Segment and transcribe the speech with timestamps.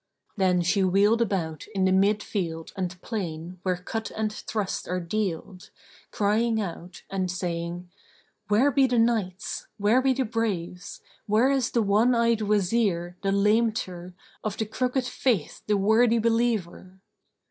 [0.35, 4.99] Then she wheeled about in the mid field and plain where cut and thrust are
[4.99, 5.69] dealed,
[6.09, 7.87] crying out and saying,
[8.47, 9.67] "Where be the Knights?
[9.77, 11.01] Where be the Braves?
[11.27, 16.99] Where is the one eyed Wazir, the lameter, of the crooked faith[FN#14] the worthy believer?"